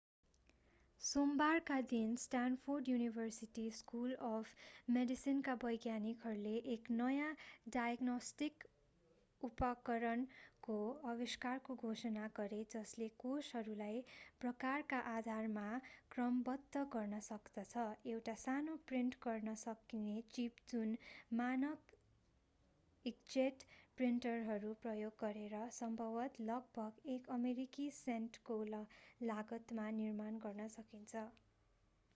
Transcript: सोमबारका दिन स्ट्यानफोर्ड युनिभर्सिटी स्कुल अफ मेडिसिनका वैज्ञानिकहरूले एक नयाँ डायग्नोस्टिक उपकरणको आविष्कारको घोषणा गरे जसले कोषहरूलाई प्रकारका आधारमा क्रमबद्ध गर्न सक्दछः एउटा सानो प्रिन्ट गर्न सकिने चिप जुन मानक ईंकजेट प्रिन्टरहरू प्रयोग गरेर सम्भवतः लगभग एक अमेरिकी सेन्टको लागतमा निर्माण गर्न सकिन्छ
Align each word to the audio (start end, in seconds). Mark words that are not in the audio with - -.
सोमबारका 1.01 1.75
दिन 1.91 2.11
स्ट्यानफोर्ड 2.21 2.89
युनिभर्सिटी 2.89 3.63
स्कुल 3.77 4.11
अफ 4.27 4.91
मेडिसिनका 4.97 5.55
वैज्ञानिकहरूले 5.63 6.53
एक 6.75 6.97
नयाँ 6.97 7.31
डायग्नोस्टिक 7.75 8.67
उपकरणको 9.41 10.77
आविष्कारको 11.13 11.75
घोषणा 11.87 12.27
गरे 12.37 12.61
जसले 12.75 13.07
कोषहरूलाई 13.25 14.03
प्रकारका 14.41 15.01
आधारमा 15.15 15.67
क्रमबद्ध 16.11 16.85
गर्न 16.95 17.19
सक्दछः 17.29 18.11
एउटा 18.13 18.37
सानो 18.43 18.77
प्रिन्ट 18.87 19.19
गर्न 19.23 19.55
सकिने 19.63 20.21
चिप 20.31 20.65
जुन 20.69 20.95
मानक 21.41 21.97
ईंकजेट 23.05 23.69
प्रिन्टरहरू 23.97 24.69
प्रयोग 24.81 25.13
गरेर 25.19 25.55
सम्भवतः 25.73 26.43
लगभग 26.45 27.09
एक 27.09 27.27
अमेरिकी 27.31 27.89
सेन्टको 27.95 28.55
लागतमा 29.21 29.89
निर्माण 29.97 30.37
गर्न 30.39 30.67
सकिन्छ 30.75 31.23